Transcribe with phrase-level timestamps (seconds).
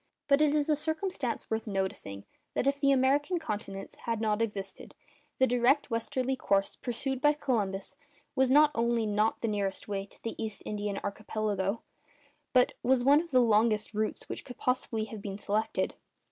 [0.27, 4.95] But it is a circumstance worth noticing, that if the American continents had no existence,
[5.37, 7.97] the direct westerly course pursued by Columbus
[8.35, 11.83] was not only not the nearest way to the East Indian Archipelago,
[12.51, 15.93] but was one of the longest routes which could possibly have been selected.